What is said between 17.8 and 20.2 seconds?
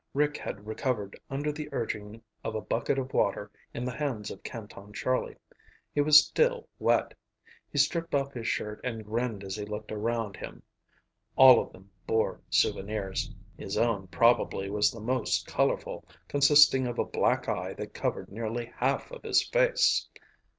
covered nearly half of his face.